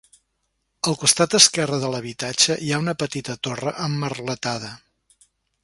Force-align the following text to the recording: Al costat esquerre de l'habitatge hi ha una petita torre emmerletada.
Al 0.91 0.95
costat 1.01 1.35
esquerre 1.39 1.77
de 1.83 1.91
l'habitatge 1.95 2.57
hi 2.67 2.71
ha 2.71 2.81
una 2.85 2.97
petita 3.03 3.37
torre 3.49 3.75
emmerletada. 3.89 4.73